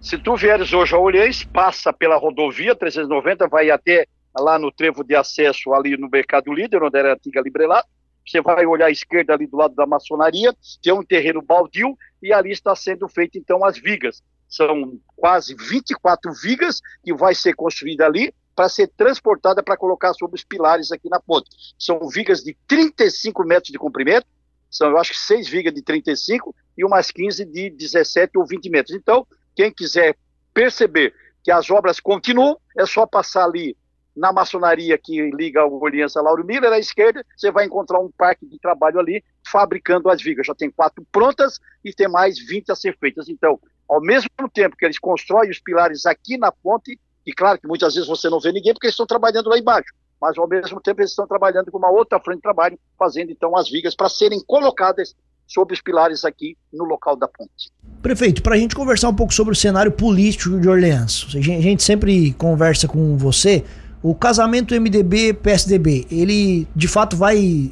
Se 0.00 0.16
tu 0.16 0.34
vieres 0.34 0.72
hoje 0.72 0.94
a 0.94 0.98
Olhães, 0.98 1.44
passa 1.44 1.92
pela 1.92 2.16
rodovia 2.16 2.74
390, 2.74 3.46
vai 3.48 3.70
até 3.70 4.06
lá 4.38 4.58
no 4.58 4.72
trevo 4.72 5.04
de 5.04 5.14
acesso 5.14 5.74
ali 5.74 5.94
no 5.94 6.08
Mercado 6.08 6.50
Líder, 6.54 6.82
onde 6.82 6.98
era 6.98 7.10
a 7.10 7.14
antiga 7.14 7.42
Librelato. 7.42 7.86
Você 8.26 8.40
vai 8.40 8.64
olhar 8.64 8.86
à 8.86 8.90
esquerda 8.90 9.34
ali 9.34 9.46
do 9.46 9.58
lado 9.58 9.74
da 9.74 9.86
maçonaria, 9.86 10.54
tem 10.82 10.92
um 10.92 11.04
terreno 11.04 11.42
baldio 11.42 11.96
e 12.22 12.32
ali 12.32 12.50
está 12.50 12.74
sendo 12.74 13.06
feito 13.08 13.36
então 13.36 13.62
as 13.62 13.78
vigas. 13.78 14.22
São 14.48 14.98
quase 15.16 15.54
24 15.54 16.32
vigas 16.42 16.80
que 17.04 17.12
vai 17.12 17.34
ser 17.34 17.54
construída 17.54 18.06
ali 18.06 18.32
para 18.56 18.70
ser 18.70 18.88
transportada 18.88 19.62
para 19.62 19.76
colocar 19.76 20.14
sobre 20.14 20.36
os 20.36 20.44
pilares 20.44 20.90
aqui 20.90 21.10
na 21.10 21.20
ponte. 21.20 21.50
São 21.78 22.08
vigas 22.08 22.42
de 22.42 22.56
35 22.66 23.44
metros 23.44 23.70
de 23.70 23.78
comprimento, 23.78 24.26
são 24.70 24.90
eu 24.90 24.98
acho 24.98 25.10
que 25.10 25.18
seis 25.18 25.46
vigas 25.46 25.74
de 25.74 25.82
35 25.82 26.54
e 26.78 26.84
umas 26.84 27.10
15 27.10 27.44
de 27.44 27.68
17 27.70 28.38
ou 28.38 28.46
20 28.46 28.70
metros. 28.70 28.96
Então, 28.96 29.26
quem 29.54 29.72
quiser 29.72 30.16
perceber 30.52 31.14
que 31.42 31.50
as 31.50 31.70
obras 31.70 32.00
continuam, 32.00 32.58
é 32.76 32.84
só 32.84 33.06
passar 33.06 33.44
ali 33.44 33.76
na 34.14 34.32
maçonaria 34.32 34.98
que 34.98 35.30
liga 35.30 35.64
o 35.64 35.86
Aliança 35.86 36.20
Lauro 36.20 36.44
Miller, 36.44 36.72
à 36.72 36.78
esquerda, 36.78 37.24
você 37.36 37.50
vai 37.50 37.64
encontrar 37.64 38.00
um 38.00 38.10
parque 38.10 38.44
de 38.46 38.58
trabalho 38.58 38.98
ali 38.98 39.24
fabricando 39.46 40.10
as 40.10 40.22
vigas. 40.22 40.46
Já 40.46 40.54
tem 40.54 40.70
quatro 40.70 41.04
prontas 41.10 41.58
e 41.84 41.92
tem 41.92 42.08
mais 42.08 42.38
20 42.38 42.70
a 42.70 42.74
ser 42.74 42.96
feitas. 42.98 43.28
Então, 43.28 43.58
ao 43.88 44.00
mesmo 44.00 44.28
tempo 44.52 44.76
que 44.76 44.84
eles 44.84 44.98
constroem 44.98 45.50
os 45.50 45.58
pilares 45.58 46.06
aqui 46.06 46.36
na 46.36 46.52
ponte, 46.52 46.98
e 47.24 47.32
claro 47.32 47.58
que 47.58 47.66
muitas 47.66 47.94
vezes 47.94 48.08
você 48.08 48.28
não 48.28 48.40
vê 48.40 48.52
ninguém 48.52 48.72
porque 48.72 48.86
eles 48.86 48.94
estão 48.94 49.06
trabalhando 49.06 49.48
lá 49.48 49.58
embaixo. 49.58 49.94
mas 50.20 50.36
ao 50.36 50.46
mesmo 50.46 50.80
tempo 50.82 51.00
eles 51.00 51.12
estão 51.12 51.26
trabalhando 51.26 51.70
com 51.70 51.78
uma 51.78 51.90
outra 51.90 52.20
frente 52.20 52.38
de 52.38 52.42
trabalho, 52.42 52.78
fazendo 52.98 53.30
então 53.32 53.56
as 53.56 53.70
vigas 53.70 53.94
para 53.94 54.08
serem 54.10 54.42
colocadas 54.44 55.16
sobre 55.50 55.74
os 55.74 55.82
pilares 55.82 56.24
aqui 56.24 56.56
no 56.72 56.84
local 56.84 57.16
da 57.16 57.26
ponte. 57.26 57.70
Prefeito, 58.00 58.40
para 58.40 58.54
a 58.54 58.58
gente 58.58 58.74
conversar 58.74 59.08
um 59.08 59.14
pouco 59.14 59.34
sobre 59.34 59.52
o 59.52 59.56
cenário 59.56 59.90
político 59.90 60.58
de 60.58 60.68
Orleans, 60.68 61.26
a 61.34 61.40
gente 61.40 61.82
sempre 61.82 62.32
conversa 62.34 62.86
com 62.86 63.16
você, 63.18 63.64
o 64.02 64.14
casamento 64.14 64.74
MDB-PSDB, 64.74 66.06
ele 66.10 66.66
de 66.74 66.88
fato 66.88 67.16
vai 67.16 67.70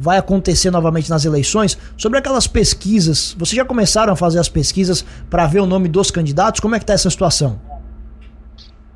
vai 0.00 0.16
acontecer 0.16 0.70
novamente 0.70 1.10
nas 1.10 1.24
eleições. 1.24 1.76
Sobre 1.96 2.20
aquelas 2.20 2.46
pesquisas, 2.46 3.34
vocês 3.36 3.56
já 3.56 3.64
começaram 3.64 4.12
a 4.12 4.16
fazer 4.16 4.38
as 4.38 4.48
pesquisas 4.48 5.04
para 5.28 5.44
ver 5.48 5.58
o 5.58 5.66
nome 5.66 5.88
dos 5.88 6.08
candidatos? 6.08 6.60
Como 6.60 6.76
é 6.76 6.78
que 6.78 6.84
está 6.84 6.92
essa 6.92 7.10
situação? 7.10 7.60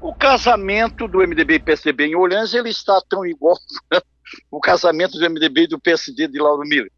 O 0.00 0.14
casamento 0.14 1.08
do 1.08 1.18
MDB 1.18 1.54
e 1.54 1.58
PSDB 1.58 2.06
em 2.06 2.14
Orleans, 2.14 2.54
ele 2.54 2.70
está 2.70 3.00
tão 3.08 3.26
igual 3.26 3.56
o 4.48 4.60
casamento 4.60 5.18
do 5.18 5.28
MDB 5.28 5.62
e 5.62 5.66
do 5.66 5.80
PSD 5.80 6.28
de 6.28 6.38
Lauro 6.38 6.62
Miller. 6.62 6.90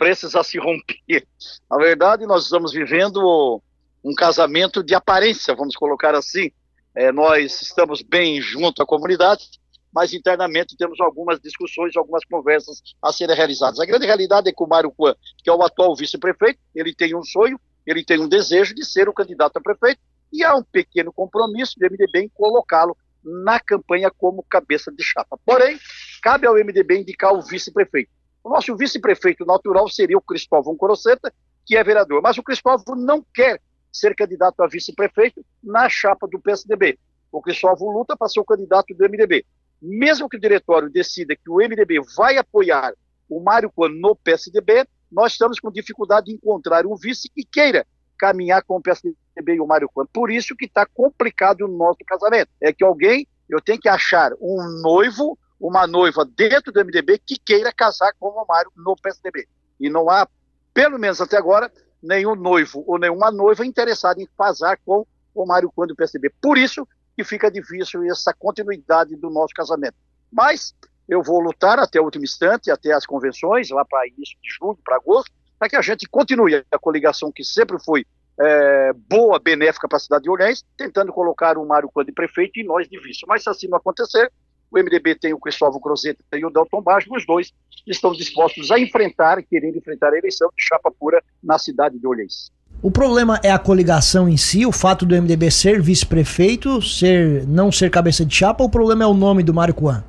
Precisa 0.00 0.42
se 0.42 0.56
romper. 0.56 1.26
Na 1.70 1.76
verdade, 1.76 2.24
nós 2.24 2.44
estamos 2.44 2.72
vivendo 2.72 3.62
um 4.02 4.14
casamento 4.14 4.82
de 4.82 4.94
aparência, 4.94 5.54
vamos 5.54 5.76
colocar 5.76 6.14
assim. 6.14 6.50
É, 6.94 7.12
nós 7.12 7.60
estamos 7.60 8.00
bem 8.00 8.40
junto 8.40 8.82
à 8.82 8.86
comunidade, 8.86 9.44
mas 9.92 10.14
internamente 10.14 10.74
temos 10.74 10.98
algumas 11.02 11.38
discussões, 11.38 11.94
algumas 11.98 12.24
conversas 12.24 12.80
a 13.02 13.12
serem 13.12 13.36
realizadas. 13.36 13.78
A 13.78 13.84
grande 13.84 14.06
realidade 14.06 14.48
é 14.48 14.52
que 14.54 14.64
o 14.64 14.66
Mário 14.66 14.90
Kwan, 14.90 15.14
que 15.36 15.50
é 15.50 15.52
o 15.52 15.62
atual 15.62 15.94
vice-prefeito, 15.94 16.58
ele 16.74 16.94
tem 16.94 17.14
um 17.14 17.22
sonho, 17.22 17.60
ele 17.86 18.02
tem 18.02 18.18
um 18.18 18.28
desejo 18.28 18.74
de 18.74 18.86
ser 18.86 19.06
o 19.06 19.12
candidato 19.12 19.58
a 19.58 19.60
prefeito, 19.60 20.00
e 20.32 20.42
há 20.42 20.56
um 20.56 20.62
pequeno 20.62 21.12
compromisso 21.12 21.78
do 21.78 21.84
MDB 21.84 22.20
em 22.20 22.28
colocá-lo 22.30 22.96
na 23.22 23.60
campanha 23.60 24.10
como 24.10 24.42
cabeça 24.48 24.90
de 24.90 25.04
chapa. 25.04 25.38
Porém, 25.44 25.78
cabe 26.22 26.46
ao 26.46 26.54
MDB 26.54 27.00
indicar 27.00 27.34
o 27.34 27.42
vice-prefeito. 27.42 28.10
O 28.42 28.48
nosso 28.48 28.76
vice-prefeito 28.76 29.44
natural 29.44 29.88
seria 29.88 30.16
o 30.16 30.22
Cristóvão 30.22 30.76
Coroceta, 30.76 31.32
que 31.64 31.76
é 31.76 31.84
vereador, 31.84 32.20
mas 32.22 32.38
o 32.38 32.42
Cristóvão 32.42 32.96
não 32.96 33.24
quer 33.34 33.60
ser 33.92 34.14
candidato 34.14 34.62
a 34.62 34.66
vice-prefeito 34.66 35.44
na 35.62 35.88
chapa 35.88 36.26
do 36.26 36.40
PSDB. 36.40 36.98
O 37.30 37.42
Cristóvão 37.42 37.90
luta 37.90 38.16
para 38.16 38.28
ser 38.28 38.40
o 38.40 38.44
candidato 38.44 38.94
do 38.94 39.04
MDB 39.04 39.44
mesmo 39.80 40.28
que 40.28 40.36
o 40.36 40.40
diretório 40.40 40.90
decida 40.90 41.34
que 41.34 41.48
o 41.48 41.56
MDB 41.56 42.00
vai 42.16 42.36
apoiar 42.36 42.92
o 43.28 43.40
Mário 43.40 43.70
Coelho 43.70 43.98
no 43.98 44.14
PSDB, 44.14 44.86
nós 45.10 45.32
estamos 45.32 45.58
com 45.58 45.70
dificuldade 45.70 46.26
de 46.26 46.34
encontrar 46.34 46.86
um 46.86 46.96
vice 46.96 47.28
que 47.30 47.44
queira 47.44 47.86
caminhar 48.18 48.62
com 48.62 48.76
o 48.76 48.82
PSDB 48.82 49.54
e 49.54 49.60
o 49.60 49.66
Mário 49.66 49.88
Coelho. 49.88 50.10
Por 50.12 50.30
isso 50.30 50.54
que 50.54 50.66
está 50.66 50.84
complicado 50.84 51.62
o 51.62 51.68
nosso 51.68 52.00
casamento. 52.06 52.50
É 52.60 52.72
que 52.72 52.84
alguém, 52.84 53.26
eu 53.48 53.60
tenho 53.60 53.80
que 53.80 53.88
achar 53.88 54.32
um 54.40 54.80
noivo, 54.82 55.38
uma 55.60 55.86
noiva 55.86 56.24
dentro 56.24 56.72
do 56.72 56.80
MDB 56.84 57.18
que 57.18 57.38
queira 57.38 57.72
casar 57.72 58.12
com 58.18 58.28
o 58.28 58.46
Mário 58.46 58.72
no 58.74 58.96
PSDB. 58.96 59.46
E 59.78 59.90
não 59.90 60.08
há, 60.08 60.26
pelo 60.72 60.98
menos 60.98 61.20
até 61.20 61.36
agora, 61.36 61.70
nenhum 62.02 62.34
noivo 62.34 62.82
ou 62.86 62.98
nenhuma 62.98 63.30
noiva 63.30 63.64
interessada 63.66 64.22
em 64.22 64.28
casar 64.38 64.78
com 64.84 65.06
o 65.34 65.46
Mário 65.46 65.70
Coelho 65.70 65.94
do 65.94 65.96
PSDB. 65.96 66.32
Por 66.40 66.56
isso 66.56 66.88
que 67.16 67.22
fica 67.22 67.50
difícil 67.50 68.02
essa 68.04 68.32
continuidade 68.32 69.14
do 69.16 69.28
nosso 69.28 69.52
casamento. 69.54 69.96
Mas 70.32 70.74
eu 71.06 71.22
vou 71.22 71.40
lutar 71.40 71.78
até 71.78 72.00
o 72.00 72.04
último 72.04 72.24
instante, 72.24 72.70
até 72.70 72.92
as 72.92 73.04
convenções, 73.04 73.68
lá 73.70 73.84
para 73.84 74.06
início 74.06 74.38
de 74.42 74.48
julho, 74.58 74.78
para 74.84 74.96
agosto, 74.96 75.30
para 75.58 75.68
que 75.68 75.76
a 75.76 75.82
gente 75.82 76.08
continue 76.08 76.64
a 76.70 76.78
coligação 76.78 77.30
que 77.30 77.44
sempre 77.44 77.78
foi 77.84 78.06
é, 78.40 78.92
boa, 78.94 79.38
benéfica 79.38 79.86
para 79.86 79.96
a 79.96 80.00
cidade 80.00 80.24
de 80.24 80.30
Orleans, 80.30 80.64
tentando 80.76 81.12
colocar 81.12 81.58
o 81.58 81.66
Mário 81.66 81.90
de 82.06 82.12
prefeito 82.12 82.58
e 82.58 82.64
nós 82.64 82.88
de 82.88 82.98
vice. 82.98 83.26
Mas 83.26 83.42
se 83.42 83.50
assim 83.50 83.68
não 83.68 83.76
acontecer, 83.76 84.32
o 84.70 84.78
MDB 84.78 85.14
tem 85.16 85.34
o 85.34 85.38
Cristóvão 85.38 85.80
Crozeta 85.80 86.22
e 86.34 86.44
o 86.44 86.50
Delton 86.50 86.80
Baixo, 86.80 87.08
os 87.12 87.26
dois 87.26 87.52
estão 87.86 88.12
dispostos 88.12 88.70
a 88.70 88.78
enfrentar, 88.78 89.42
querendo 89.42 89.76
enfrentar 89.76 90.12
a 90.12 90.18
eleição 90.18 90.48
de 90.56 90.62
chapa 90.62 90.90
pura 90.90 91.22
na 91.42 91.58
cidade 91.58 91.98
de 91.98 92.06
Orleans. 92.06 92.50
O 92.82 92.90
problema 92.90 93.38
é 93.42 93.50
a 93.50 93.58
coligação 93.58 94.28
em 94.28 94.36
si, 94.36 94.64
o 94.64 94.72
fato 94.72 95.04
do 95.04 95.14
MDB 95.14 95.50
ser 95.50 95.82
vice-prefeito, 95.82 96.80
ser 96.80 97.46
não 97.46 97.70
ser 97.70 97.90
cabeça 97.90 98.24
de 98.24 98.34
chapa, 98.34 98.62
ou 98.62 98.68
o 98.68 98.70
problema 98.70 99.04
é 99.04 99.06
o 99.06 99.12
nome 99.12 99.42
do 99.42 99.52
Mário 99.52 99.74
Coan? 99.74 100.04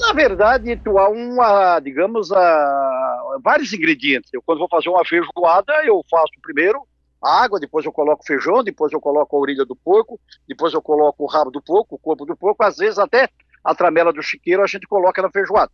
Na 0.00 0.12
verdade, 0.12 0.76
tu 0.76 0.98
há 0.98 1.08
uma, 1.08 1.78
digamos, 1.80 2.32
a, 2.32 3.38
vários 3.42 3.72
ingredientes. 3.72 4.30
Eu, 4.32 4.42
quando 4.42 4.58
vou 4.58 4.68
fazer 4.68 4.88
uma 4.88 5.04
feijoada, 5.04 5.72
eu 5.84 6.04
faço 6.10 6.32
primeiro 6.42 6.82
água, 7.22 7.60
depois 7.60 7.84
eu 7.84 7.92
coloco 7.92 8.24
feijão, 8.24 8.64
depois 8.64 8.92
eu 8.92 9.00
coloco 9.00 9.36
a 9.36 9.40
orelha 9.40 9.64
do 9.64 9.76
porco, 9.76 10.18
depois 10.48 10.72
eu 10.72 10.80
coloco 10.80 11.24
o 11.24 11.26
rabo 11.26 11.50
do 11.50 11.60
porco, 11.60 11.96
o 11.96 11.98
corpo 11.98 12.24
do 12.24 12.36
porco, 12.36 12.64
às 12.64 12.76
vezes 12.76 12.98
até 12.98 13.28
a 13.62 13.74
tramela 13.74 14.12
do 14.12 14.22
chiqueiro 14.22 14.62
a 14.62 14.66
gente 14.66 14.86
coloca 14.86 15.20
na 15.20 15.30
feijoada. 15.30 15.70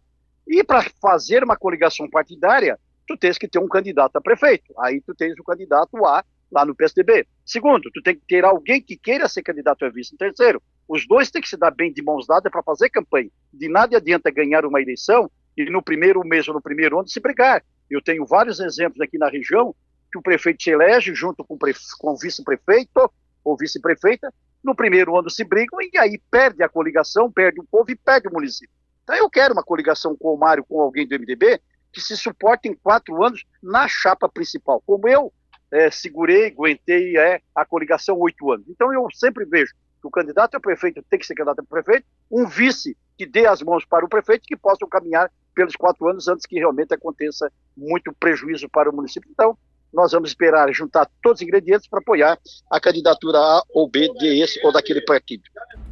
E 0.46 0.62
para 0.62 0.84
fazer 1.00 1.44
uma 1.44 1.56
coligação 1.56 2.08
partidária, 2.08 2.78
tu 3.06 3.16
tens 3.16 3.38
que 3.38 3.48
ter 3.48 3.58
um 3.58 3.68
candidato 3.68 4.16
a 4.16 4.20
prefeito. 4.20 4.72
Aí 4.80 5.00
tu 5.00 5.14
tens 5.14 5.34
o 5.38 5.44
candidato 5.44 6.04
A 6.04 6.24
lá 6.50 6.64
no 6.64 6.74
PSDB. 6.74 7.26
Segundo, 7.44 7.90
tu 7.92 8.02
tem 8.02 8.14
que 8.14 8.22
ter 8.26 8.44
alguém 8.44 8.80
que 8.80 8.96
queira 8.96 9.28
ser 9.28 9.42
candidato 9.42 9.84
a 9.84 9.88
vice. 9.88 10.16
Terceiro, 10.16 10.62
os 10.88 11.06
dois 11.06 11.30
têm 11.30 11.42
que 11.42 11.48
se 11.48 11.56
dar 11.56 11.72
bem 11.72 11.92
de 11.92 12.02
mãos 12.02 12.26
dadas 12.26 12.50
para 12.50 12.62
fazer 12.62 12.88
campanha. 12.90 13.30
De 13.52 13.68
nada 13.68 13.96
adianta 13.96 14.30
ganhar 14.30 14.64
uma 14.64 14.80
eleição 14.80 15.30
e 15.56 15.68
no 15.70 15.82
primeiro 15.82 16.20
mês 16.20 16.46
ou 16.46 16.54
no 16.54 16.62
primeiro 16.62 16.98
ano 16.98 17.08
se 17.08 17.18
brigar. 17.18 17.64
Eu 17.90 18.02
tenho 18.02 18.26
vários 18.26 18.60
exemplos 18.60 19.00
aqui 19.00 19.18
na 19.18 19.28
região 19.28 19.74
que 20.16 20.18
o 20.18 20.22
prefeito 20.22 20.62
se 20.62 20.70
elege 20.70 21.14
junto 21.14 21.44
com, 21.44 21.58
com 21.98 22.10
o 22.10 22.16
vice-prefeito 22.16 23.12
ou 23.44 23.56
vice-prefeita, 23.56 24.32
no 24.64 24.74
primeiro 24.74 25.16
ano 25.16 25.30
se 25.30 25.44
brigam 25.44 25.78
e 25.80 25.98
aí 25.98 26.20
perde 26.30 26.62
a 26.62 26.68
coligação, 26.68 27.30
perde 27.30 27.60
o 27.60 27.64
povo 27.64 27.90
e 27.90 27.96
perde 27.96 28.28
o 28.28 28.32
município. 28.32 28.74
Então 29.04 29.14
eu 29.14 29.30
quero 29.30 29.52
uma 29.52 29.62
coligação 29.62 30.16
com 30.16 30.34
o 30.34 30.38
Mário, 30.38 30.64
com 30.64 30.80
alguém 30.80 31.06
do 31.06 31.14
MDB, 31.14 31.60
que 31.92 32.00
se 32.00 32.16
suportem 32.16 32.74
quatro 32.74 33.22
anos 33.24 33.44
na 33.62 33.86
chapa 33.86 34.28
principal. 34.28 34.82
Como 34.84 35.06
eu 35.06 35.32
é, 35.70 35.90
segurei, 35.90 36.48
aguentei 36.48 37.16
é, 37.16 37.40
a 37.54 37.64
coligação 37.64 38.18
oito 38.18 38.50
anos. 38.50 38.66
Então 38.68 38.92
eu 38.92 39.06
sempre 39.12 39.44
vejo 39.44 39.72
que 40.00 40.06
o 40.06 40.10
candidato 40.10 40.56
a 40.56 40.60
prefeito 40.60 41.04
tem 41.08 41.18
que 41.18 41.26
ser 41.26 41.34
candidato 41.34 41.60
a 41.60 41.64
prefeito, 41.64 42.06
um 42.30 42.46
vice 42.46 42.96
que 43.16 43.26
dê 43.26 43.46
as 43.46 43.62
mãos 43.62 43.84
para 43.84 44.04
o 44.04 44.08
prefeito 44.08 44.46
que 44.46 44.56
possam 44.56 44.88
caminhar 44.88 45.30
pelos 45.54 45.76
quatro 45.76 46.08
anos 46.08 46.26
antes 46.28 46.44
que 46.44 46.56
realmente 46.56 46.92
aconteça 46.92 47.50
muito 47.76 48.12
prejuízo 48.12 48.68
para 48.68 48.90
o 48.90 48.94
município. 48.94 49.30
Então, 49.30 49.56
nós 49.96 50.12
vamos 50.12 50.28
esperar 50.28 50.70
juntar 50.72 51.08
todos 51.22 51.40
os 51.40 51.42
ingredientes 51.42 51.88
para 51.88 52.00
apoiar 52.00 52.38
a 52.70 52.78
candidatura 52.78 53.38
A 53.38 53.62
ou 53.74 53.88
B 53.88 54.12
desse 54.20 54.60
ou 54.64 54.70
daquele 54.70 55.00
partido. 55.00 55.42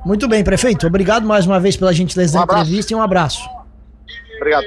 Muito 0.04 0.28
bem, 0.28 0.44
prefeito. 0.44 0.86
Obrigado 0.86 1.26
mais 1.26 1.46
uma 1.46 1.58
vez 1.58 1.76
pela 1.76 1.92
gentileza 1.92 2.38
um 2.38 2.46
da 2.46 2.52
entrevista 2.60 2.92
e 2.92 2.96
um 2.96 3.00
abraço. 3.00 3.48
Obrigado. 4.36 4.66